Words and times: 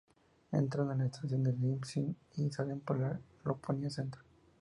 Entran 0.51 0.89
en 0.93 0.97
la 0.97 1.05
Estación 1.05 1.43
de 1.43 1.53
Lesseps 1.53 1.97
y 2.39 2.49
salen 2.49 2.79
por 2.79 2.99
la 2.99 3.09
de 3.09 3.19
Laponia 3.45 3.91
Centro. 3.91 4.23